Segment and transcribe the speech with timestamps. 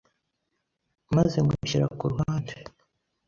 [1.15, 2.55] maze mushyira ku ruhande